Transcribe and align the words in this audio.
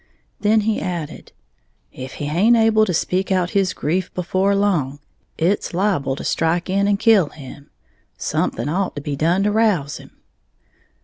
Then 0.39 0.61
he 0.61 0.81
added, 0.81 1.31
"If 1.91 2.13
he 2.13 2.25
haint 2.25 2.55
able 2.57 2.87
to 2.87 2.91
speak 2.93 3.31
out 3.31 3.51
his 3.51 3.71
grief 3.71 4.11
before 4.15 4.55
long, 4.55 4.97
it's 5.37 5.75
liable 5.75 6.15
to 6.15 6.23
strike 6.23 6.71
in 6.71 6.87
and 6.87 6.97
kill 6.97 7.29
him. 7.29 7.69
Something 8.17 8.67
ought 8.67 8.95
to 8.95 9.01
be 9.03 9.15
done 9.15 9.43
to 9.43 9.51
rouse 9.51 9.97
him." 9.97 10.17